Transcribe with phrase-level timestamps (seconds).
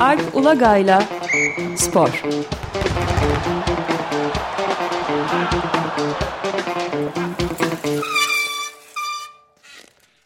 [0.00, 1.02] Alp Ulagay'la
[1.76, 2.22] Spor.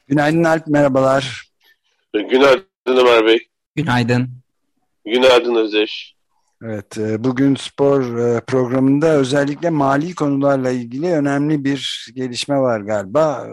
[0.08, 1.50] Günaydın Alp, merhabalar.
[2.14, 3.38] Günaydın Ömer Bey.
[3.76, 4.28] Günaydın.
[5.04, 6.14] Günaydın Özdeş.
[6.62, 13.46] Evet, e, bugün spor e, programında özellikle mali konularla ilgili önemli bir gelişme var galiba.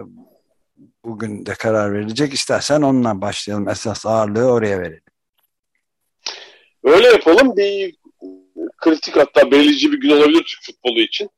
[1.06, 2.34] Bugün de karar verilecek.
[2.34, 3.70] İstersen onunla başlayalım.
[3.70, 5.04] Esas ağırlığı oraya verelim.
[6.84, 7.58] Öyle yapalım.
[7.58, 7.96] Bir
[8.78, 11.30] kritik hatta belirleyici bir gün olabilir Türk futbolu için.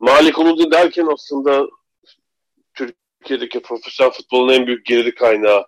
[0.00, 1.66] Mali konuda derken aslında
[2.74, 5.66] Türkiye'deki profesyonel futbolun en büyük geliri kaynağı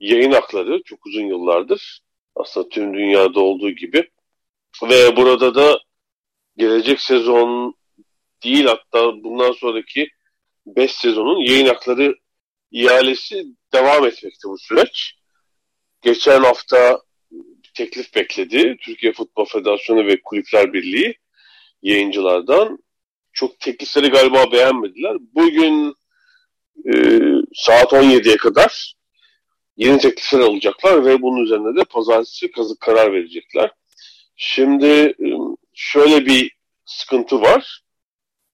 [0.00, 2.00] yayın hakları çok uzun yıllardır.
[2.36, 4.10] Aslında tüm dünyada olduğu gibi.
[4.82, 5.78] Ve burada da
[6.56, 7.74] gelecek sezon
[8.44, 10.08] değil hatta bundan sonraki
[10.66, 12.14] 5 sezonun yayın hakları
[12.70, 15.14] ihalesi devam etmekte bu süreç.
[16.02, 17.00] Geçen hafta
[17.74, 18.76] teklif bekledi.
[18.80, 21.18] Türkiye Futbol Federasyonu ve Kulüpler Birliği
[21.82, 22.78] yayıncılardan.
[23.32, 25.16] Çok teklifleri galiba beğenmediler.
[25.34, 25.94] Bugün
[26.86, 26.92] e,
[27.54, 28.94] saat 17'ye kadar
[29.76, 33.70] yeni teklifler alacaklar ve bunun üzerine de pazartesi kazık karar verecekler.
[34.36, 35.28] Şimdi e,
[35.74, 36.50] şöyle bir
[36.84, 37.80] sıkıntı var.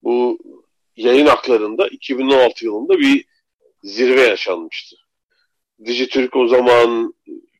[0.02, 0.38] Bu
[0.96, 3.24] yayın haklarında 2016 yılında bir
[3.84, 4.96] zirve yaşanmıştı.
[5.84, 7.14] Dijitürk o zaman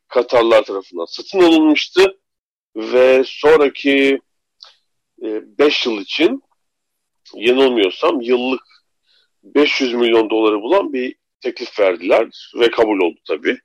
[0.09, 2.19] Katarlar tarafından satın alınmıştı
[2.77, 4.21] ve sonraki
[5.19, 6.43] 5 e, yıl için
[7.35, 8.63] yanılmıyorsam yıllık
[9.43, 13.59] 500 milyon doları bulan bir teklif verdiler ve kabul oldu tabii.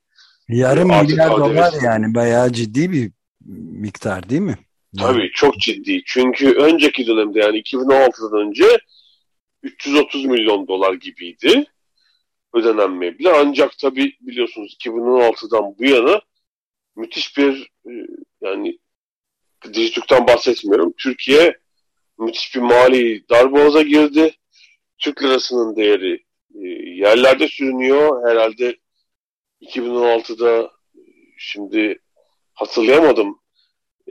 [0.50, 3.12] Yarım Artık milyar dolar yani bayağı ciddi bir
[3.80, 4.58] miktar değil mi?
[4.98, 6.02] Tabii çok ciddi.
[6.06, 8.66] Çünkü önceki dönemde yani 2016'dan önce
[9.64, 11.66] 330 milyon dolar gibiydi
[12.53, 13.16] ödenen.
[13.36, 16.21] Ancak tabii biliyorsunuz 2016'dan bu yana
[16.95, 17.92] müthiş bir e,
[18.42, 18.80] yani
[19.73, 20.93] Dijitürk'ten bahsetmiyorum.
[20.98, 21.58] Türkiye
[22.17, 24.33] müthiş bir mali darboğaza girdi.
[24.98, 26.23] Türk lirasının değeri
[26.55, 28.30] e, yerlerde sürünüyor.
[28.30, 28.77] Herhalde
[29.61, 30.71] 2016'da
[31.38, 31.99] şimdi
[32.54, 33.39] hatırlayamadım.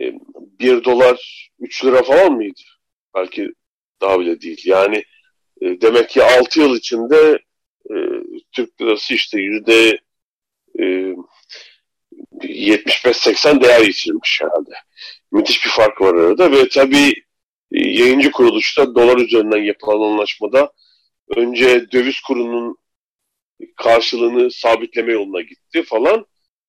[0.01, 0.13] E,
[0.61, 2.61] 1 dolar 3 lira falan mıydı?
[3.15, 3.53] Belki
[4.01, 4.63] daha bile değil.
[4.65, 5.05] Yani
[5.61, 7.39] e, demek ki 6 yıl içinde
[7.91, 7.95] e,
[8.59, 10.01] Türk lirası işte yüzde
[10.79, 11.15] e,
[12.33, 14.75] 75-80 değer yitirmiş herhalde.
[15.33, 17.13] Müthiş bir fark var arada ve tabii
[17.73, 20.73] e, yayıncı kuruluşta dolar üzerinden yapılan anlaşmada
[21.37, 22.77] önce döviz kurunun
[23.77, 26.27] karşılığını sabitleme yoluna gitti falan.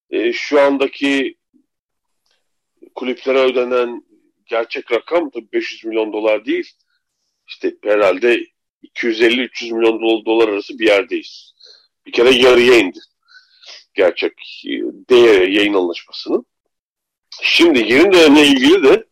[0.10, 1.38] E, şu andaki
[2.96, 4.04] kulüplere ödenen
[4.46, 6.72] gerçek rakam tabii 500 milyon dolar değil.
[7.48, 8.46] İşte herhalde
[8.84, 11.54] 250-300 milyon dolar arası bir yerdeyiz.
[12.10, 13.00] Bir kere yarıya indi
[13.94, 14.34] gerçek
[14.66, 14.70] e,
[15.10, 16.46] değer yayın anlaşmasının.
[17.42, 19.06] Şimdi yeni dönemle ilgili de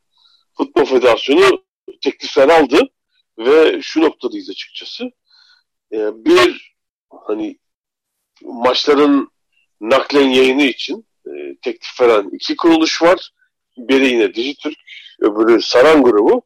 [0.58, 1.63] Futbol Federasyonu
[2.02, 2.90] teklifler aldı
[3.38, 5.03] ve şu noktadayız açıkçası.
[5.91, 6.75] E, bir
[7.09, 7.59] hani
[8.41, 9.31] maçların
[9.81, 11.31] naklen yayını için e,
[11.62, 13.31] teklif veren iki kuruluş var.
[13.78, 14.78] Biri yine Dijitürk,
[15.19, 16.41] öbürü Saran grubu.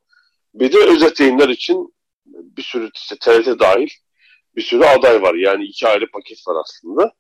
[0.54, 1.94] Bir de özet yayınlar için
[2.26, 3.90] bir sürü işte TRT dahil
[4.56, 5.36] bir sürü aday var.
[5.36, 7.14] Yani iki ayrı paket var aslında.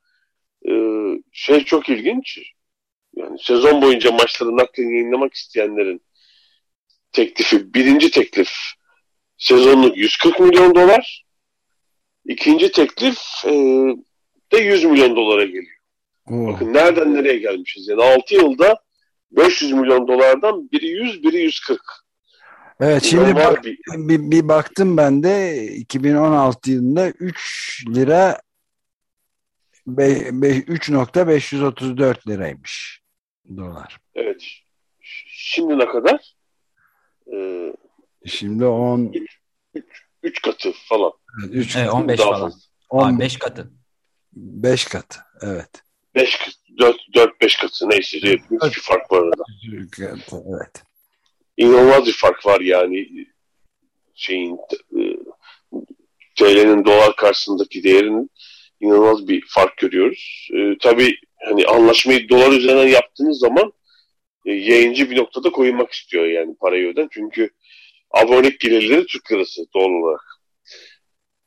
[0.69, 2.39] Ee, şey çok ilginç.
[3.15, 6.01] Yani sezon boyunca maçları naklen yayınlamak isteyenlerin
[7.11, 8.51] teklifi, birinci teklif
[9.37, 11.25] sezonluk 140 milyon dolar.
[12.25, 13.51] İkinci teklif e,
[14.51, 15.77] de 100 milyon dolara geliyor.
[16.27, 16.47] Oh.
[16.47, 17.87] Bakın nereden nereye gelmişiz.
[17.87, 18.83] Yani 6 yılda
[19.31, 21.81] 500 milyon dolardan biri 100, biri 140.
[22.81, 23.77] Evet şimdi bak, bir...
[24.31, 28.41] Bir, baktım ben de 2016 yılında 3 lira
[29.87, 33.01] 3.534 liraymış
[33.57, 33.97] dolar.
[34.15, 34.43] Evet.
[35.27, 36.35] Şimdi ne kadar?
[37.33, 37.73] Ee,
[38.25, 39.13] Şimdi 10
[40.23, 41.11] 3 katı falan.
[41.43, 42.39] Evet, 3 evet, 15 falan.
[42.39, 42.59] Fazla.
[42.89, 43.71] 15 katı.
[44.33, 45.19] 5 katı.
[45.41, 45.83] Evet.
[46.15, 48.41] 5 4 4 5 katı neyse bir
[48.81, 49.43] fark var arada.
[50.31, 50.83] Evet.
[51.57, 53.07] İnanılmaz bir fark var yani
[54.15, 54.57] şeyin
[54.97, 55.01] e,
[56.35, 58.29] TL'nin dolar karşısındaki değerinin
[58.79, 60.49] inanılmaz bir fark görüyoruz.
[60.53, 61.15] E, tabii
[61.45, 63.73] hani anlaşmayı dolar üzerinden yaptığınız zaman
[64.45, 67.07] e, yayıncı bir noktada koymak istiyor yani parayı öden.
[67.11, 67.49] Çünkü
[68.11, 70.25] abonelik gelirleri Türk lirası doğal olarak.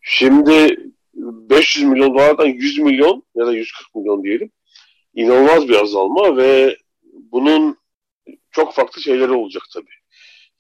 [0.00, 0.76] Şimdi
[1.14, 4.50] 500 milyon dolardan 100 milyon ya da 140 milyon diyelim
[5.14, 6.76] inanılmaz bir azalma ve
[7.32, 7.78] bunun
[8.54, 9.94] çok farklı şeyleri olacak tabii.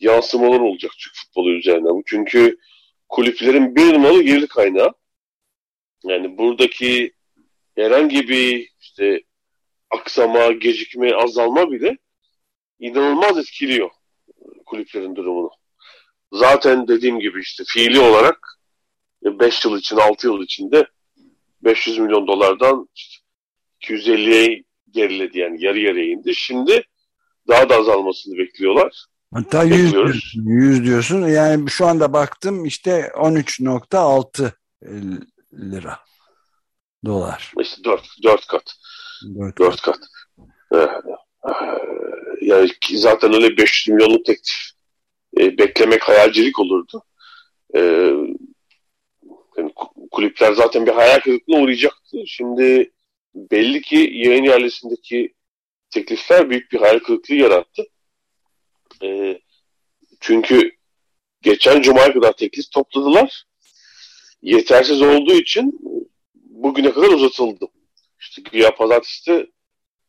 [0.00, 1.88] Yansımalar olacak Türk futbolu üzerine.
[1.88, 2.58] Bu çünkü
[3.08, 4.92] kulüplerin bir numaralı gelir kaynağı.
[6.04, 7.12] Yani buradaki
[7.76, 9.22] herhangi bir işte
[9.90, 11.98] aksama, gecikme, azalma bile
[12.78, 13.90] inanılmaz etkiliyor
[14.66, 15.50] kulüplerin durumunu.
[16.32, 18.58] Zaten dediğim gibi işte fiili olarak
[19.22, 20.86] 5 yıl için, 6 yıl içinde
[21.62, 23.24] 500 milyon dolardan işte
[23.80, 26.34] 250'ye geriledi yani yarı yarıya indi.
[26.34, 26.84] Şimdi
[27.48, 29.04] daha da azalmasını bekliyorlar.
[29.34, 31.28] Hatta 100 diyorsun, 100 diyorsun.
[31.28, 34.52] Yani şu anda baktım işte 13.6
[35.52, 35.98] lira
[37.04, 37.52] dolar.
[37.60, 38.74] İşte 4, 4 kat.
[39.38, 39.98] 4, 4 kat.
[40.74, 40.88] Ee,
[42.40, 44.74] yani zaten öyle 500 milyonluk teklif
[45.38, 47.02] e, beklemek hayalcilik olurdu.
[47.76, 47.80] E,
[49.56, 49.72] yani
[50.10, 52.18] kulüpler zaten bir hayal kırıklığına uğrayacaktı.
[52.26, 52.92] Şimdi
[53.34, 55.34] belli ki yayın yerlisindeki
[55.94, 57.86] teklifler büyük bir hayal kırıklığı yarattı.
[59.02, 59.40] E,
[60.20, 60.70] çünkü
[61.42, 63.44] geçen Cuma'ya kadar teklif topladılar.
[64.42, 65.80] Yetersiz olduğu için
[66.34, 67.66] bugüne kadar uzatıldı.
[68.20, 69.52] İşte güya pazartesi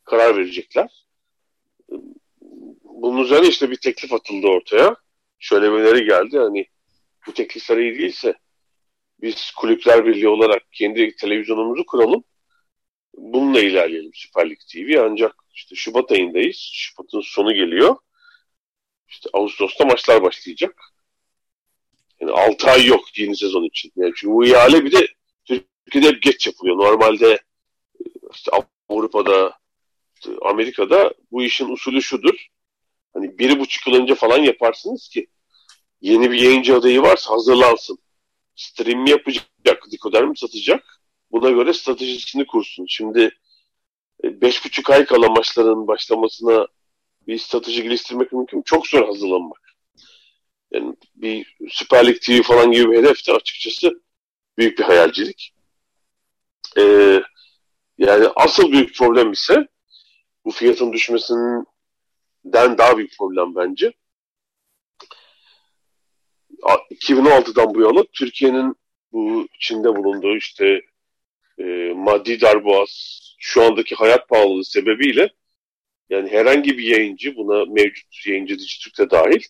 [0.03, 1.05] karar verecekler.
[2.83, 4.95] Bunun üzerine işte bir teklif atıldı ortaya.
[5.39, 6.38] Şöyle bir öneri geldi.
[6.38, 6.65] Hani
[7.27, 8.33] bu teklifler iyi değilse
[9.21, 12.23] biz kulüpler birliği olarak kendi televizyonumuzu kuralım.
[13.17, 15.00] Bununla ilerleyelim Süper Lig TV.
[15.00, 16.57] Ancak işte Şubat ayındayız.
[16.73, 17.95] Şubat'ın sonu geliyor.
[19.07, 20.81] İşte Ağustos'ta maçlar başlayacak.
[22.19, 23.91] Yani 6 ay yok yeni sezon için.
[23.95, 25.07] Yani çünkü bu ihale bir de
[25.45, 26.77] Türkiye'de hep geç yapılıyor.
[26.77, 27.39] Normalde
[28.33, 28.51] işte
[28.89, 29.59] Avrupa'da,
[30.15, 32.47] işte Amerika'da bu işin usulü şudur.
[33.13, 35.27] Hani bir buçuk yıl önce falan yaparsınız ki
[36.01, 37.97] yeni bir yayıncı adayı varsa hazırlansın.
[38.56, 39.47] Stream yapacak,
[39.91, 40.94] dekoder mi satacak?
[41.35, 42.85] Buna göre stratejisini kursun.
[42.89, 43.37] Şimdi
[44.23, 46.67] e, beş buçuk ay kala maçların başlamasına
[47.27, 48.61] bir strateji geliştirmek mümkün.
[48.61, 49.61] Çok zor hazırlanmak.
[50.71, 54.01] Yani bir Süper Lig TV falan gibi bir hedef de açıkçası
[54.57, 55.53] büyük bir hayalcilik.
[56.77, 57.21] Ee,
[57.97, 59.67] yani asıl büyük problem ise
[60.45, 61.65] bu fiyatın düşmesinden
[62.77, 63.93] daha büyük problem bence.
[66.91, 68.75] 2016'dan bu yana Türkiye'nin
[69.11, 70.81] bu içinde bulunduğu işte
[71.59, 75.29] e, maddi darboğaz, şu andaki hayat pahalılığı sebebiyle
[76.09, 79.43] yani herhangi bir yayıncı buna mevcut yayıncı Dijitürk'te dahil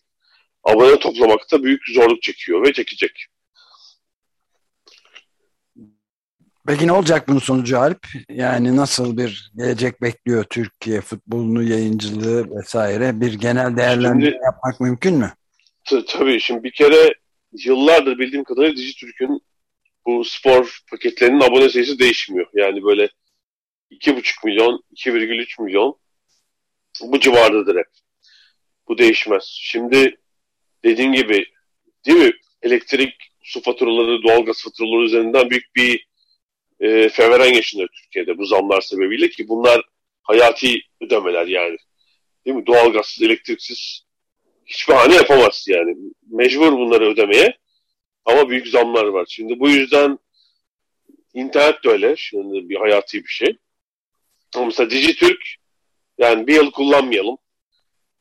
[0.64, 3.26] abone toplamakta büyük zorluk çekiyor ve çekecek.
[6.68, 8.08] Peki ne olacak bunun sonucu Alp?
[8.30, 13.22] Yani nasıl bir gelecek bekliyor Türkiye futbolunu, yayıncılığı vesaire?
[13.22, 15.34] Bir genel değerlendirme şimdi, yapmak mümkün mü?
[16.08, 16.40] Tabii.
[16.40, 17.14] Şimdi bir kere
[17.66, 19.42] yıllardır bildiğim kadarıyla Dijitürk'ün
[20.06, 22.48] bu spor paketlerinin abone sayısı değişmiyor.
[22.54, 23.10] Yani böyle
[23.92, 26.00] 2,5 milyon, 2,3 milyon
[27.02, 27.88] bu civardadır hep.
[28.88, 29.44] Bu değişmez.
[29.62, 30.18] Şimdi
[30.86, 31.46] dediğin gibi
[32.06, 32.32] değil mi?
[32.62, 33.14] Elektrik,
[33.44, 36.08] su faturaları, doğalgaz faturaları üzerinden büyük bir
[36.80, 39.82] e, feveren yaşanıyor Türkiye'de bu zamlar sebebiyle ki bunlar
[40.22, 41.78] hayati ödemeler yani.
[42.46, 42.66] Değil mi?
[42.66, 44.06] Doğalgazsız, elektriksiz
[44.66, 45.96] hiçbir hane yapamaz yani.
[46.32, 47.58] Mecbur bunları ödemeye
[48.26, 49.26] ama büyük zamlar var.
[49.30, 50.20] Şimdi bu yüzden
[51.34, 52.16] internet de öyle.
[52.18, 53.58] Şimdi bir hayati bir şey.
[54.56, 55.56] Ama mesela Dijitürk
[56.18, 57.38] yani bir yıl kullanmayalım.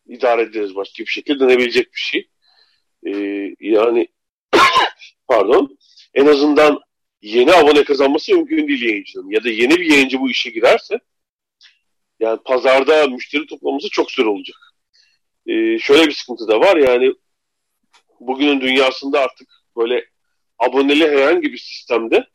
[0.07, 2.29] idare ederiz başka bir şekilde denebilecek bir şey.
[3.07, 4.09] Ee, yani
[5.29, 5.79] pardon
[6.15, 6.81] en azından
[7.23, 9.31] yeni abone kazanması mümkün değil yayıncının.
[9.31, 10.99] Ya da yeni bir yayıncı bu işe girerse
[12.21, 14.57] yani pazarda müşteri toplaması çok zor olacak.
[15.47, 17.15] Ee, şöyle bir sıkıntı da var yani
[18.21, 20.05] bugünün dünyasında artık böyle
[20.59, 22.27] aboneli herhangi bir sistemde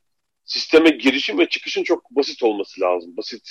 [0.45, 3.17] sisteme girişin ve çıkışın çok basit olması lazım.
[3.17, 3.49] Basit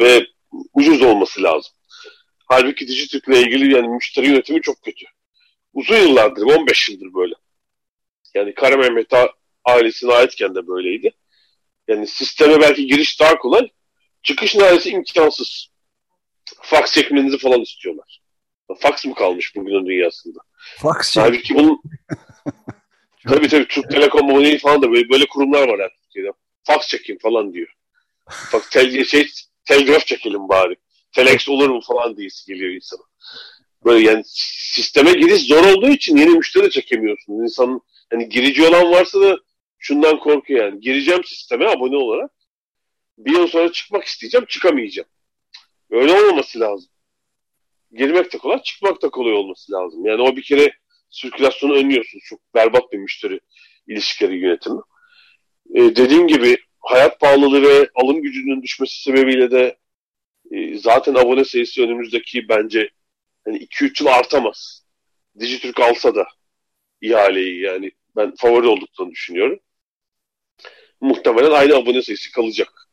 [0.00, 0.26] ve
[0.72, 1.72] ucuz olması lazım.
[2.46, 5.04] Halbuki Dijitürk'le ilgili yani müşteri yönetimi çok kötü.
[5.72, 7.34] Uzun yıllardır, 15 yıldır böyle.
[8.34, 9.12] Yani Kara Mehmet
[9.64, 11.14] ailesine aitken de böyleydi.
[11.88, 13.68] Yani sisteme belki giriş daha kolay.
[14.22, 15.68] Çıkış neredeyse imkansız.
[16.62, 18.20] Fax çekmenizi falan istiyorlar.
[18.78, 20.38] Fax mı kalmış bugünün dünyasında?
[20.78, 21.82] Fax Halbuki bunun
[23.28, 26.32] tabii tabii Türk Telekom Money falan da böyle, böyle kurumlar var artık Türkiye'de.
[26.62, 27.68] Fax çekin falan diyor.
[28.52, 29.26] Bak tel, şey,
[29.64, 30.76] telgraf çekelim bari.
[31.12, 33.02] Telex olur mu falan diye geliyor insana.
[33.84, 37.32] Böyle yani sisteme giriş zor olduğu için yeni müşteri çekemiyorsun.
[37.32, 39.38] İnsanın hani girici olan varsa da
[39.78, 40.80] şundan korkuyor yani.
[40.80, 42.30] Gireceğim sisteme abone olarak.
[43.18, 45.08] Bir yıl sonra çıkmak isteyeceğim, çıkamayacağım.
[45.90, 46.90] Öyle olmaması lazım.
[47.92, 50.06] Girmek de kolay, çıkmak da kolay olması lazım.
[50.06, 50.72] Yani o bir kere
[51.14, 52.20] sirkülasyonu önlüyorsun.
[52.24, 53.40] Çok berbat bir müşteri
[53.86, 54.80] ilişkileri yönetimi.
[55.74, 59.78] Ee, dediğim gibi hayat pahalılığı ve alım gücünün düşmesi sebebiyle de
[60.50, 62.90] e, zaten abone sayısı önümüzdeki bence
[63.44, 64.84] hani 2-3 yıl artamaz.
[65.40, 66.26] Dijitürk alsa da
[67.00, 69.60] ihaleyi yani ben favori olduklarını düşünüyorum
[71.04, 72.88] muhtemelen aynı abone sayısı kalacak.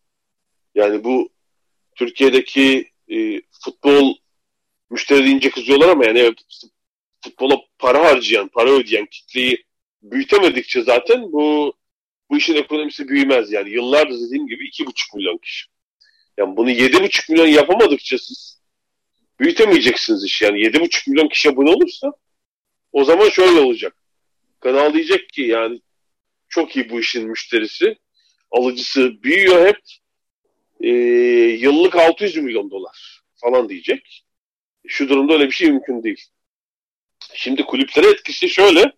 [0.75, 1.29] Yani bu
[1.95, 4.15] Türkiye'deki e, futbol
[4.89, 6.33] müşteri deyince kızıyorlar ama yani
[7.23, 9.65] futbola para harcayan, para ödeyen kitleyi
[10.01, 11.73] büyütemedikçe zaten bu
[12.29, 13.69] bu işin ekonomisi büyümez yani.
[13.69, 15.67] Yıllardır dediğim gibi iki buçuk milyon kişi.
[16.37, 18.61] Yani bunu yedi buçuk milyon yapamadıkça siz
[19.39, 20.61] büyütemeyeceksiniz iş yani.
[20.61, 22.11] Yedi buçuk milyon kişi abone olursa
[22.91, 23.95] o zaman şöyle olacak.
[24.59, 25.81] Kanal diyecek ki yani
[26.49, 27.97] çok iyi bu işin müşterisi.
[28.51, 29.79] Alıcısı büyüyor hep.
[30.81, 30.89] E,
[31.59, 34.25] yıllık 600 milyon dolar falan diyecek.
[34.87, 36.25] Şu durumda öyle bir şey mümkün değil.
[37.33, 38.91] Şimdi kulüplere etkisi şöyle.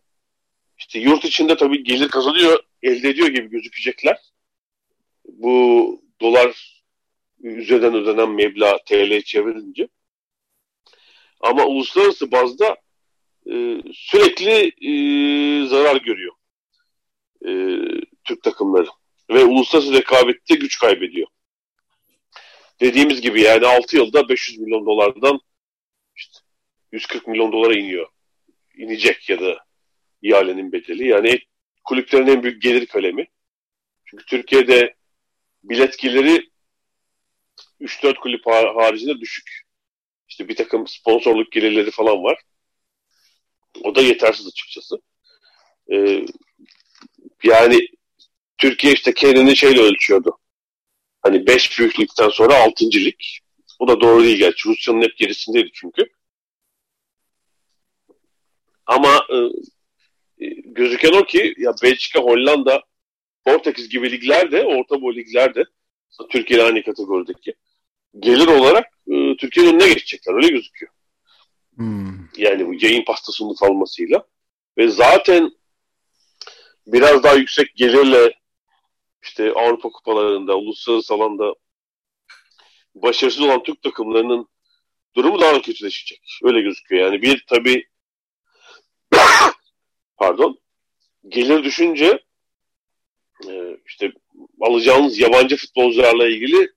[0.78, 4.18] İşte yurt içinde tabii gelir kazanıyor, elde ediyor gibi gözükecekler.
[5.26, 6.82] Bu dolar
[7.40, 9.88] üzerinden ödenen meblağ TL çevrilince.
[11.40, 12.78] Ama uluslararası bazda
[13.52, 16.34] e, sürekli e, zarar görüyor
[17.46, 17.52] e,
[18.24, 18.88] Türk takımları.
[19.30, 21.28] Ve uluslararası rekabette güç kaybediyor.
[22.82, 25.40] Dediğimiz gibi yani 6 yılda 500 milyon dolardan
[26.16, 26.40] işte
[26.92, 28.08] 140 milyon dolara iniyor.
[28.78, 29.66] İnecek ya da
[30.22, 31.08] ihalenin bedeli.
[31.08, 31.40] Yani
[31.84, 33.28] kulüplerin en büyük gelir kalemi.
[34.06, 34.96] Çünkü Türkiye'de
[35.64, 36.50] bilet geliri
[37.82, 39.64] 3-4 kulüp haricinde düşük.
[40.30, 42.42] İşte bir takım sponsorluk gelirleri falan var.
[43.84, 45.02] O da yetersiz açıkçası.
[45.92, 46.26] Ee,
[47.44, 47.88] yani
[48.58, 50.38] Türkiye işte kendini şeyle ölçüyordu.
[51.22, 52.86] Hani 5 büyüklükten sonra 6.
[52.86, 53.20] lig.
[53.80, 54.70] Bu da doğru değil gerçi.
[54.70, 56.04] Rusya'nın hep gerisindeydi çünkü.
[58.86, 59.36] Ama e,
[60.46, 62.84] e, gözüken o ki ya Belçika, Hollanda,
[63.46, 65.64] Portekiz gibi liglerde, orta boy liglerde
[66.30, 67.54] Türkiye aynı kategorideki
[68.20, 70.34] gelir olarak e, Türkiye'nin önüne geçecekler.
[70.34, 70.92] Öyle gözüküyor.
[71.76, 72.28] Hmm.
[72.38, 74.28] Yani bu yayın pastasının falmasıyla.
[74.78, 75.52] Ve zaten
[76.88, 78.34] biraz daha yüksek gelirle
[79.24, 81.54] işte Avrupa kupalarında, uluslararası alanda
[82.96, 84.48] başarısız olan Türk takımlarının
[85.16, 86.40] durumu daha da kötüleşecek.
[86.44, 87.06] Öyle gözüküyor.
[87.06, 87.88] Yani bir tabi
[90.24, 90.60] pardon
[91.28, 92.20] gelir düşünce
[93.48, 94.12] e, işte
[94.62, 96.70] alacağınız yabancı futbolcularla ilgili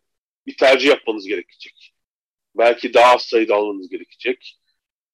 [0.47, 1.95] bir tercih yapmanız gerekecek.
[2.59, 4.59] Belki daha az sayıda almanız gerekecek.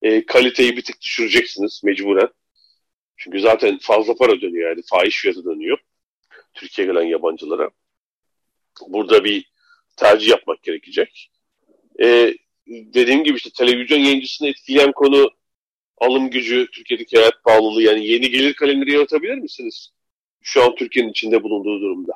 [0.03, 2.29] E, kaliteyi bir tık düşüreceksiniz mecburen.
[3.17, 5.79] Çünkü zaten fazla para dönüyor yani faiz fiyatı dönüyor.
[6.55, 7.71] Türkiye'ye gelen yabancılara.
[8.89, 9.53] Burada bir
[9.97, 11.31] tercih yapmak gerekecek.
[12.03, 12.35] E,
[12.67, 15.31] dediğim gibi işte televizyon yayıncısını etkileyen konu
[15.99, 19.89] alım gücü, Türkiye'deki hayat pahalılığı yani yeni gelir kalemleri yaratabilir misiniz?
[20.43, 22.13] Şu an Türkiye'nin içinde bulunduğu durumda.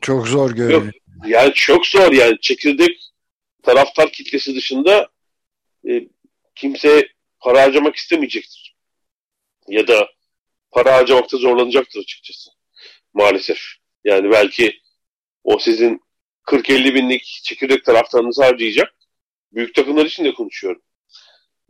[0.00, 0.92] Çok zor görünüyor.
[1.26, 3.12] Yani çok zor yani çekirdek
[3.62, 5.08] taraftar kitlesi dışında
[5.88, 6.08] e,
[6.54, 7.08] kimse
[7.40, 8.76] para harcamak istemeyecektir.
[9.68, 10.08] Ya da
[10.70, 12.50] para harcamakta zorlanacaktır açıkçası.
[13.14, 13.58] Maalesef.
[14.04, 14.80] Yani belki
[15.44, 16.00] o sizin
[16.46, 18.94] 40-50 binlik çekirdek taraftarınızı harcayacak.
[19.52, 20.82] Büyük takımlar için de konuşuyorum.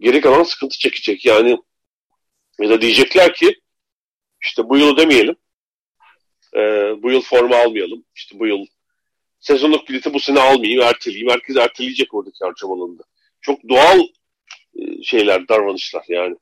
[0.03, 1.25] Geri kalan sıkıntı çekecek.
[1.25, 1.59] Yani
[2.61, 3.61] ya da diyecekler ki
[4.43, 5.37] işte bu yıl demeyelim.
[6.57, 6.61] E,
[7.03, 8.05] bu yıl forma almayalım.
[8.15, 8.67] İşte bu yıl
[9.41, 11.31] sezonluk bileti bu sene almayayım, erteleyeyim.
[11.31, 13.03] Herkes erteleyecek oradaki harcamalarında.
[13.41, 14.01] Çok doğal
[14.75, 16.37] e, şeyler, davranışlar yani.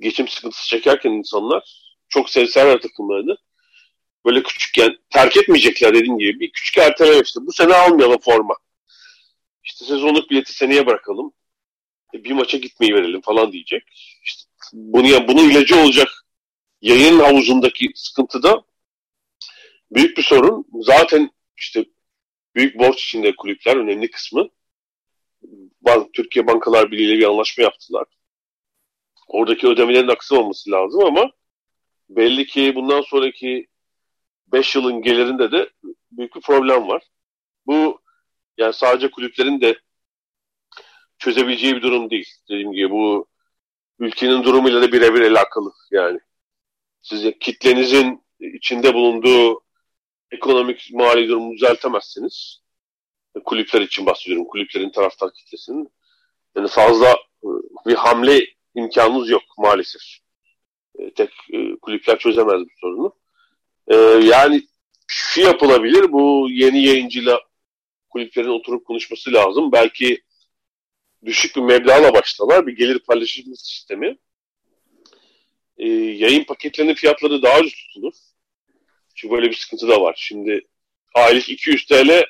[0.00, 3.36] Geçim sıkıntısı çekerken insanlar çok sevseler takımlarını
[4.24, 6.40] böyle küçükken terk etmeyecekler dediğim gibi.
[6.40, 7.40] Bir küçük erteleme işte.
[7.42, 8.56] Bu sene almayalım forma.
[9.64, 11.32] İşte sezonluk bileti seneye bırakalım.
[12.16, 13.82] E, bir maça gitmeyi verelim falan diyecek.
[14.24, 14.42] İşte
[14.72, 16.08] bunu, bunun ilacı olacak
[16.80, 18.62] yayın havuzundaki sıkıntı da
[19.90, 20.66] büyük bir sorun.
[20.80, 21.84] Zaten işte
[22.54, 24.48] büyük borç içinde kulüpler önemli kısmı.
[25.80, 28.04] Bank, Türkiye Bankalar Birliği ile bir anlaşma yaptılar.
[29.28, 31.30] Oradaki ödemelerin aksamaması lazım ama
[32.08, 33.66] belli ki bundan sonraki
[34.46, 35.70] 5 yılın gelirinde de
[36.10, 37.02] büyük bir problem var.
[37.66, 38.00] Bu
[38.58, 39.78] yani sadece kulüplerin de
[41.18, 42.28] çözebileceği bir durum değil.
[42.48, 43.26] Dediğim gibi bu
[43.98, 46.20] ülkenin durumuyla da birebir alakalı yani.
[47.02, 49.60] Size kitlenizin içinde bulunduğu
[50.30, 52.62] ekonomik mali durumu düzeltemezsiniz.
[53.44, 54.46] Kulüpler için bahsediyorum.
[54.46, 55.88] Kulüplerin taraftar kitlesinin.
[56.56, 57.12] Yani fazla
[57.44, 57.48] e,
[57.86, 60.02] bir hamle imkanınız yok maalesef.
[60.98, 63.12] E, tek e, kulüpler çözemez bu sorunu.
[64.22, 64.62] Yani
[65.06, 66.12] şu yapılabilir.
[66.12, 67.40] Bu yeni yayıncıyla
[68.08, 69.72] kulüplerin oturup konuşması lazım.
[69.72, 70.22] Belki
[71.26, 72.66] düşük bir meblağla başlarlar.
[72.66, 74.18] Bir gelir paylaşım sistemi.
[75.78, 78.14] yayın paketlerinin fiyatları daha ucuz tutulur.
[79.14, 80.14] Çünkü böyle bir sıkıntı da var.
[80.18, 80.66] Şimdi
[81.14, 82.24] aylık 200 TL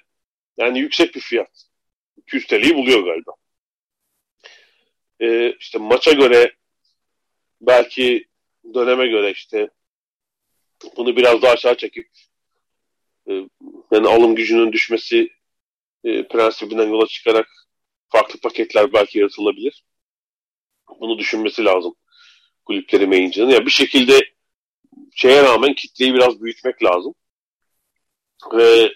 [0.56, 1.66] yani yüksek bir fiyat.
[2.16, 3.32] 200 TL'yi buluyor galiba.
[5.20, 6.56] Ee, işte maça göre
[7.60, 8.28] belki
[8.74, 9.68] döneme göre işte
[10.96, 12.08] bunu biraz daha aşağı çekip
[13.28, 13.32] e,
[13.92, 15.30] yani alım gücünün düşmesi
[16.04, 17.65] e, prensibinden yola çıkarak
[18.16, 19.84] farklı paketler belki yaratılabilir.
[21.00, 21.94] Bunu düşünmesi lazım
[22.64, 23.48] kulüpleri meyincenin.
[23.48, 24.32] Ya bir şekilde
[25.14, 27.14] şeye rağmen kitleyi biraz büyütmek lazım.
[28.52, 28.92] Ve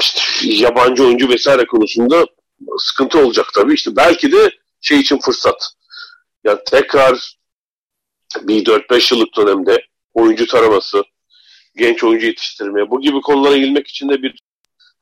[0.00, 2.26] işte yabancı oyuncu vesaire konusunda
[2.78, 3.74] sıkıntı olacak tabii.
[3.74, 4.50] İşte belki de
[4.80, 5.72] şey için fırsat.
[6.44, 7.38] Yani tekrar
[8.42, 11.02] bir 4-5 yıllık dönemde oyuncu taraması,
[11.76, 14.42] genç oyuncu yetiştirmeye, bu gibi konulara ilmek için de bir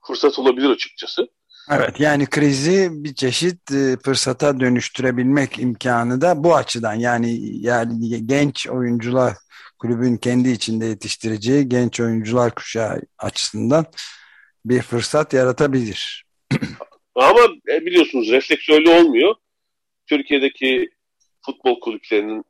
[0.07, 1.29] fırsat olabilir açıkçası.
[1.71, 8.69] Evet yani krizi bir çeşit e, fırsata dönüştürebilmek imkanı da bu açıdan yani yani genç
[8.69, 9.35] oyuncular
[9.79, 13.87] kulübün kendi içinde yetiştireceği genç oyuncular kuşağı açısından
[14.65, 16.25] bir fırsat yaratabilir.
[17.15, 19.35] Ama e, biliyorsunuz refleks öyle olmuyor.
[20.07, 20.91] Türkiye'deki
[21.47, 22.45] futbol kulüplerinin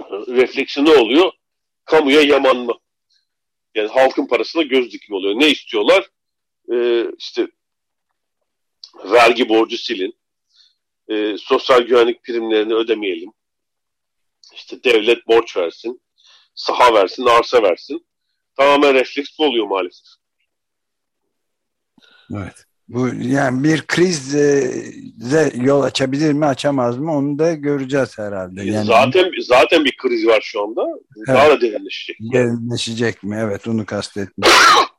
[0.00, 1.32] e, refleksi ne oluyor?
[1.84, 2.78] Kamuya yamanma.
[3.74, 5.40] Yani halkın parasına göz dikimi oluyor.
[5.40, 6.08] Ne istiyorlar?
[6.72, 7.46] Ee, işte
[9.04, 10.14] vergi borcu silin.
[11.08, 13.32] Ee, sosyal güvenlik primlerini ödemeyelim.
[14.54, 16.02] İşte devlet borç versin.
[16.54, 18.06] Saha versin, arsa versin.
[18.56, 20.06] Tamamen refleks oluyor maalesef.
[22.34, 22.64] Evet.
[22.88, 28.64] Bu yani bir krize yol açabilir mi açamaz mı onu da göreceğiz herhalde.
[28.64, 30.86] Yani, zaten zaten bir kriz var şu anda.
[31.16, 31.28] Evet.
[31.28, 32.16] Daha da derinleşecek.
[32.32, 33.38] Derinleşecek mi?
[33.40, 34.44] Evet onu kastettim.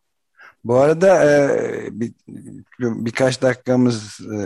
[0.64, 2.14] Bu arada e, bir,
[2.80, 4.38] birkaç dakikamız e,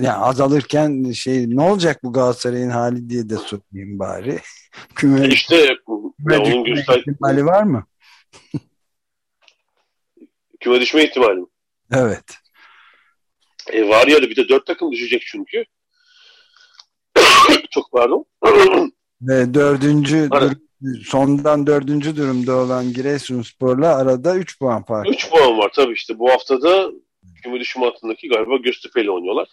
[0.00, 4.38] yani azalırken şey ne olacak bu Galatasaray'ın hali diye de sorayım bari.
[4.94, 7.86] Küme, işte küme onun göster- ihtimali var mı?
[10.60, 11.46] küme düşme ihtimali mi?
[11.92, 12.24] Evet.
[13.72, 15.64] E, var ya da bir de dört takım düşecek çünkü.
[17.70, 18.26] Çok pardon.
[19.20, 20.28] Ve dördüncü
[21.06, 25.08] sondan dördüncü durumda olan Giresunspor'la arada üç puan fark.
[25.08, 26.18] Üç puan var tabii işte.
[26.18, 26.90] Bu haftada
[27.42, 29.48] küme düşme hattındaki galiba Göztepe ile oynuyorlar.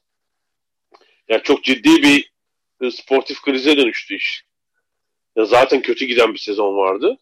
[1.29, 2.31] Yani çok ciddi bir
[2.81, 4.43] e, sportif krize dönüştü iş.
[5.35, 7.17] Ya zaten kötü giden bir sezon vardı.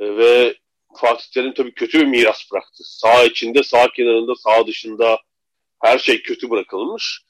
[0.00, 0.54] E, ve
[0.96, 2.82] Fatih Terim tabii kötü bir miras bıraktı.
[2.84, 5.18] Sağ içinde, sağ kenarında, sağ dışında
[5.82, 7.20] her şey kötü bırakılmış.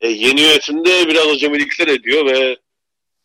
[0.00, 2.56] E, yeni yönetimde biraz acemilikler ediyor ve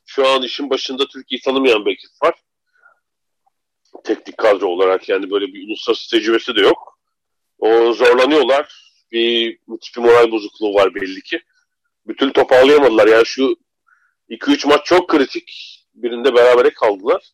[0.05, 2.33] şu an işin başında Türkiye'yi tanımayan bir ekip var.
[4.03, 6.99] Teknik kadro olarak yani böyle bir uluslararası tecrübesi de yok.
[7.59, 8.85] O zorlanıyorlar.
[9.11, 11.41] Bir müthiş bir moral bozukluğu var belli ki.
[12.07, 13.07] Bütün toparlayamadılar.
[13.07, 13.55] Yani şu
[14.29, 15.81] 2-3 maç çok kritik.
[15.93, 17.31] Birinde berabere kaldılar.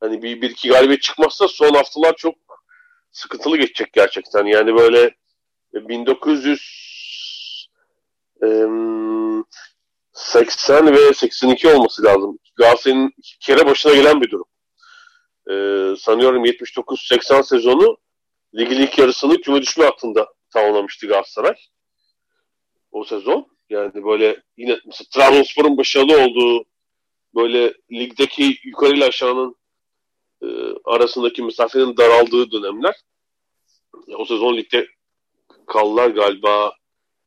[0.00, 2.34] Hani bir, bir iki galibiyet çıkmazsa son haftalar çok
[3.10, 4.44] sıkıntılı geçecek gerçekten.
[4.44, 5.14] Yani böyle
[5.74, 6.88] 1900
[10.18, 12.38] 80 ve 82 olması lazım.
[12.56, 14.46] Galatasaray'ın iki kere başına gelen bir durum.
[15.50, 17.96] Ee, sanıyorum 79-80 sezonu
[18.54, 21.54] ligin ilk yarısını küme düşme hattında tamamlamıştı Galatasaray.
[22.90, 23.46] O sezon.
[23.70, 26.64] Yani böyle yine mesela Trabzonspor'un başarılı olduğu
[27.34, 29.56] böyle ligdeki yukarı ile aşağının
[30.42, 30.46] e,
[30.84, 32.94] arasındaki mesafenin daraldığı dönemler.
[34.16, 34.86] O sezon ligde
[35.66, 36.72] kaldılar galiba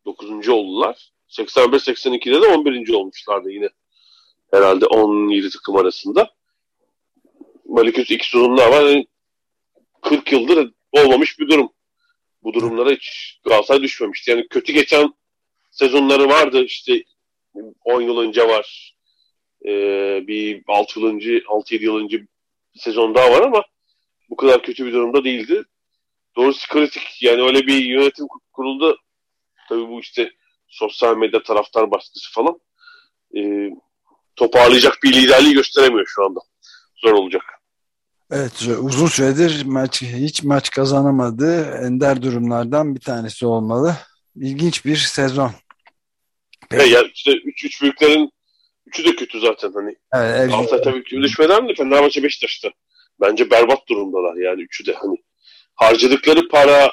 [0.06, 0.50] 9.
[0.50, 1.12] oldular.
[1.32, 2.94] 85-82'de de 11.
[2.94, 3.70] olmuşlardı yine.
[4.52, 6.30] Herhalde 17 takım arasında.
[7.76, 8.82] Kötü iki sorunlar var.
[8.82, 9.08] Yani
[10.02, 11.72] 40 yıldır olmamış bir durum.
[12.44, 14.32] Bu durumlara hiç Galatasaray düşmemişti.
[14.32, 15.14] Yani kötü geçen
[15.72, 16.64] sezonları vardı.
[16.64, 17.04] İşte
[17.86, 18.96] 10 yıl önce var.
[19.66, 22.28] Ee, bir 6 yıl önce, 6-7 yıl önce
[22.76, 23.64] sezon daha var ama
[24.30, 25.64] bu kadar kötü bir durumda değildi.
[26.36, 27.24] Doğrusu kritik.
[27.24, 28.98] Yani öyle bir yönetim kuruldu.
[29.70, 30.32] Tabii bu işte
[30.72, 32.60] sosyal medya taraftar baskısı falan
[33.38, 33.70] e,
[34.36, 36.40] toparlayacak bir liderliği gösteremiyor şu anda.
[36.96, 37.44] Zor olacak.
[38.32, 41.80] Evet uzun süredir maç hiç maç kazanamadı.
[41.86, 43.96] Ender durumlardan bir tanesi olmalı.
[44.36, 45.52] İlginç bir sezon.
[46.70, 46.90] Peki.
[46.90, 48.32] Ya, işte üç, üç büyüklerin
[48.86, 49.96] üçü de kötü zaten hani.
[50.14, 52.70] Evet, Galatasaray tabii düşmeden de Fenerbahçe Beşiktaş'ta.
[53.22, 55.18] Bence berbat durumdalar yani üçü de hani.
[55.76, 56.92] Harcadıkları para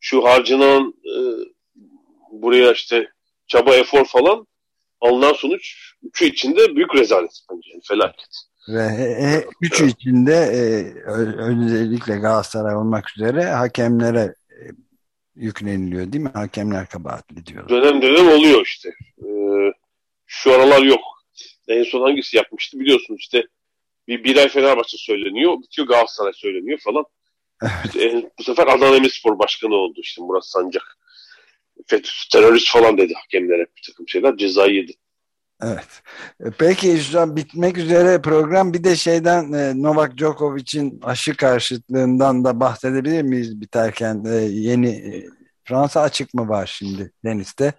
[0.00, 1.14] şu harcanan e,
[2.42, 3.08] buraya işte
[3.46, 4.46] çaba efor falan
[5.00, 7.70] alınan sonuç üçü içinde büyük rezalet bence.
[7.72, 8.28] Yani felaket.
[8.68, 8.82] Ve
[9.22, 9.94] e, üçü evet.
[9.94, 10.60] içinde e,
[11.06, 14.58] özellikle Galatasaray olmak üzere hakemlere e,
[15.36, 16.30] yükleniliyor değil mi?
[16.34, 17.68] Hakemler kabahatli diyorlar.
[17.68, 18.88] Dönem dönem oluyor işte.
[19.18, 19.72] Ee,
[20.26, 21.00] şu aralar yok.
[21.68, 23.44] En son hangisi yapmıştı biliyorsunuz işte
[24.08, 27.04] bir, bir ay Fenerbahçe söyleniyor, bitiyor Galatasaray söyleniyor falan.
[27.62, 27.72] Evet.
[27.84, 30.98] İşte, bu sefer Adana Demirspor Başkanı oldu işte Murat Sancak.
[31.86, 34.36] FETÖ terörist falan dedi hakemler hep bir takım şeyler.
[34.36, 34.92] Cezayı yedi.
[35.62, 36.02] Evet.
[36.40, 38.74] E, peki şu an bitmek üzere program.
[38.74, 44.24] Bir de şeyden e, Novak Djokovic'in aşı karşıtlığından da bahsedebilir miyiz biterken?
[44.24, 45.22] E, yeni
[45.64, 47.72] Fransa açık mı var şimdi Deniz'de?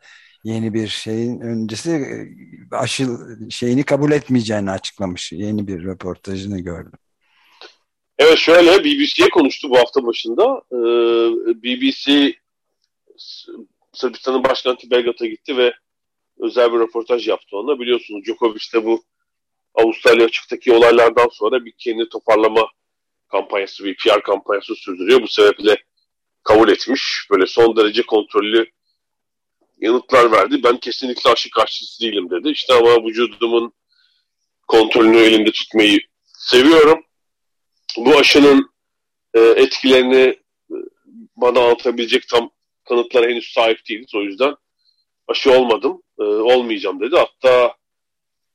[0.44, 2.08] Yeni bir şeyin öncesi
[2.72, 3.08] aşı
[3.50, 5.32] şeyini kabul etmeyeceğini açıklamış.
[5.32, 6.92] Yeni bir röportajını gördüm.
[8.18, 10.62] Evet şöyle BBC'ye konuştu bu hafta başında.
[11.64, 12.34] BBC
[13.94, 15.74] Sırbistan'ın başkenti Belgrad'a gitti ve
[16.40, 17.80] özel bir röportaj yaptı onunla.
[17.80, 19.04] Biliyorsunuz Djokovic de bu
[19.76, 22.68] Avustralya açıktaki olaylardan sonra bir kendi toparlama
[23.32, 25.22] kampanyası, bir PR kampanyası sürdürüyor.
[25.22, 25.78] Bu sebeple
[26.44, 27.28] kabul etmiş.
[27.32, 28.72] Böyle son derece kontrollü
[29.80, 30.64] yanıtlar verdi.
[30.64, 32.50] Ben kesinlikle aşı karşısı değilim dedi.
[32.50, 33.74] İşte ama vücudumun
[34.68, 37.04] kontrolünü elimde tutmayı seviyorum.
[37.98, 38.70] Bu aşının
[39.34, 40.40] e, etkilerini
[40.72, 40.76] e,
[41.36, 42.52] bana anlatabilecek tam
[42.84, 44.16] kanıtlara henüz sahip değiliz.
[44.16, 44.56] O yüzden
[45.28, 47.16] aşı olmadım, e, olmayacağım dedi.
[47.16, 47.76] Hatta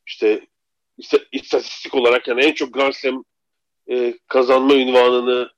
[0.06, 0.46] işte
[1.32, 3.24] istatistik olarak yani en çok Grand Slam
[3.90, 5.50] e, kazanma ünvanını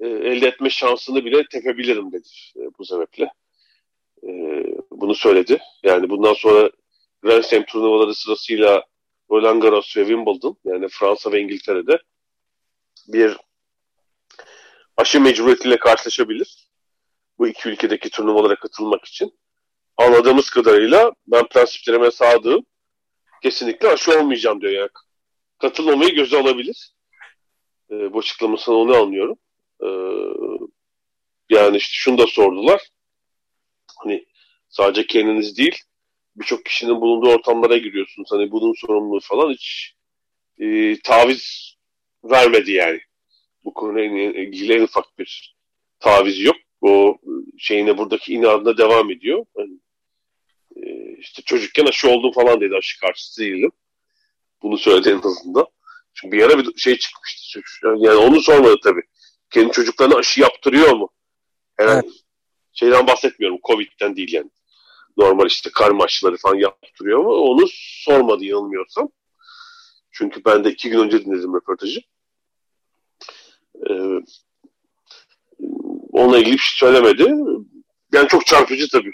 [0.00, 3.32] e, elde etme şansını bile tepebilirim dedi e, bu sebeple.
[4.22, 4.30] E,
[4.90, 5.58] bunu söyledi.
[5.82, 6.70] Yani bundan sonra
[7.22, 8.84] Grand Slam turnuvaları sırasıyla
[9.30, 11.98] Roland Garros ve Wimbledon yani Fransa ve İngiltere'de
[13.08, 13.36] bir
[14.96, 16.61] aşı mecburiyetiyle karşılaşabilir.
[17.38, 19.38] Bu iki ülkedeki turnuvalara katılmak için
[19.96, 22.66] anladığımız kadarıyla ben prensiplerime sadığım
[23.42, 24.88] kesinlikle aşı olmayacağım diyor yani.
[25.58, 26.92] Katılmamayı göze alabilir.
[27.90, 29.38] E, bu açıklamasını onu anlıyorum.
[29.82, 29.88] E,
[31.50, 32.88] yani işte şunu da sordular.
[33.96, 34.26] Hani
[34.68, 35.82] sadece kendiniz değil
[36.36, 38.28] birçok kişinin bulunduğu ortamlara giriyorsunuz.
[38.32, 39.94] Hani bunun sorumluluğu falan hiç
[40.58, 41.74] e, taviz
[42.24, 43.00] vermedi yani.
[43.64, 45.56] Bu konuyla ilgili en ufak bir
[46.00, 46.56] taviz yok.
[46.82, 47.18] O
[47.58, 49.44] şeyine buradaki inadına devam ediyor.
[49.58, 49.78] Yani
[51.18, 52.76] işte çocukken aşı oldum falan dedi.
[52.76, 53.72] Aşı karşısı değilim.
[54.62, 55.66] Bunu söyledi en azından.
[56.14, 57.60] Çünkü bir ara bir şey çıkmıştı.
[57.82, 59.02] Yani onu sormadı tabii.
[59.50, 61.08] Kendi çocuklarına aşı yaptırıyor mu?
[61.76, 62.16] Herhangi evet.
[62.72, 63.58] şeyden bahsetmiyorum.
[63.64, 64.50] Covid'den değil yani.
[65.16, 67.30] Normal işte karma aşıları falan yaptırıyor mu?
[67.30, 67.66] Onu
[68.04, 69.08] sormadı yanılmıyorsam.
[70.10, 72.00] Çünkü ben de iki gün önce dinledim röportajı.
[73.90, 74.20] Ee,
[76.22, 77.34] onunla ilgili bir şey söylemedi.
[78.12, 79.12] Yani çok çarpıcı tabii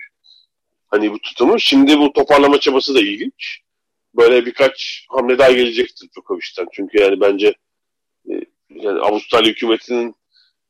[0.89, 1.61] hani bu tutumu.
[1.61, 3.61] Şimdi bu toparlama çabası da ilginç.
[4.15, 6.67] Böyle birkaç hamle daha gelecektir Djokovic'ten.
[6.73, 7.55] Çünkü yani bence
[8.31, 8.33] e,
[8.71, 10.15] yani Avustralya hükümetinin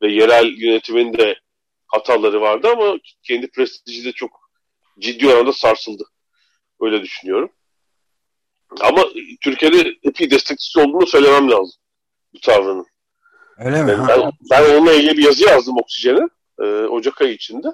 [0.03, 1.41] ve yerel yönetimin de
[1.87, 4.51] hataları vardı ama kendi prestiji de çok
[4.99, 6.05] ciddi oranda sarsıldı.
[6.81, 7.53] Öyle düşünüyorum.
[8.81, 9.05] Ama
[9.41, 11.81] Türkiye'de epey destekçisi olduğunu söylemem lazım
[12.35, 12.87] bu tavrının.
[13.59, 13.99] Öyle mi?
[14.09, 16.29] Ben, ben onunla ilgili bir yazı yazdım Oksijen'e
[16.61, 17.69] e, Ocak ayı içinde.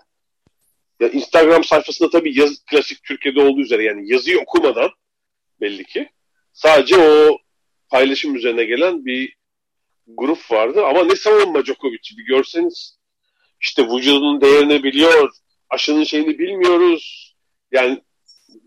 [1.01, 4.91] Ya Instagram sayfasında tabii yaz, klasik Türkiye'de olduğu üzere yani yazıyı okumadan
[5.61, 6.09] belli ki
[6.53, 7.39] sadece o
[7.89, 9.37] paylaşım üzerine gelen bir
[10.07, 12.99] grup vardı ama ne savunma Djokovic'i bir görseniz
[13.61, 15.31] işte vücudunun değerini biliyor,
[15.71, 17.35] aşının şeyini bilmiyoruz.
[17.73, 18.03] Yani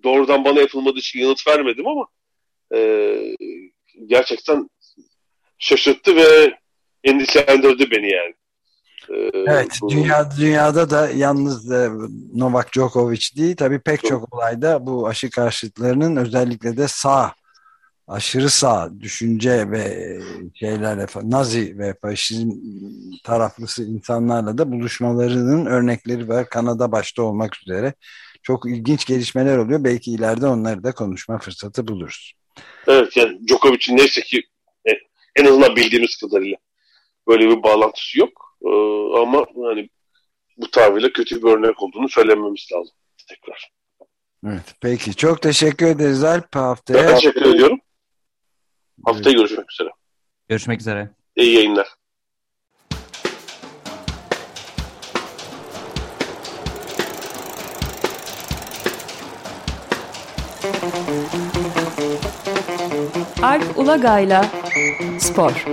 [0.04, 2.08] doğrudan bana yapılmadığı için yanıt vermedim ama
[2.76, 3.20] e,
[4.06, 4.70] gerçekten
[5.60, 6.58] şaşırttı ve
[7.04, 8.34] endişelendirdi beni yani.
[9.10, 9.90] Ee, evet, bu...
[9.90, 11.90] dünya, dünyada da yalnız e,
[12.36, 17.34] Novak Djokovic değil, tabii pek çok, çok olayda bu aşı karşıtlarının özellikle de sağ,
[18.08, 20.18] aşırı sağ düşünce ve
[20.56, 22.52] şeylerle, Nazi ve faşizm
[23.24, 26.50] taraflısı insanlarla da buluşmalarının örnekleri var.
[26.50, 27.94] Kanada başta olmak üzere.
[28.44, 29.84] Çok ilginç gelişmeler oluyor.
[29.84, 32.34] Belki ileride onları da konuşma fırsatı buluruz.
[32.88, 34.44] Evet, yani Djokovic'in neyse ki
[34.90, 34.92] e,
[35.36, 36.58] en azından bildiğimiz kadarıyla
[37.28, 38.58] böyle bir bağlantısı yok.
[38.66, 38.70] Ee,
[39.22, 39.90] ama hani
[40.58, 42.96] bu tavrıyla kötü bir örnek olduğunu söylememiz lazım
[43.30, 43.72] tekrar.
[44.46, 47.08] Evet, peki çok teşekkür ederiz Alp haftaya.
[47.08, 47.80] Ben teşekkür ediyorum.
[49.06, 49.36] Haftaya evet.
[49.36, 49.90] görüşmek üzere.
[50.50, 51.10] Görüşmek üzere.
[51.36, 51.88] İyi yayınlar.
[63.42, 64.46] Alp Ulagay'la
[65.20, 65.66] Spor.